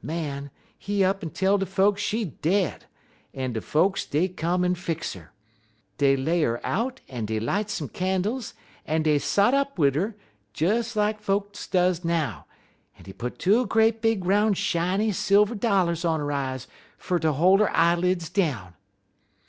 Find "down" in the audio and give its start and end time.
18.32-18.74